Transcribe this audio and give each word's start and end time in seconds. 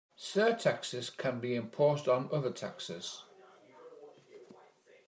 Surtaxes 0.17 1.11
can 1.15 1.39
be 1.39 1.53
imposed 1.53 2.07
on 2.07 2.27
other 2.33 2.49
taxes. 2.49 3.21